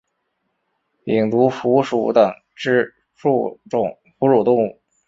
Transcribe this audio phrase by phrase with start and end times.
[1.05, 4.81] 胼足蝠属等之数种哺乳动物。